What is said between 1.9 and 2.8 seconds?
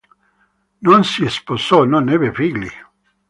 ebbe figli.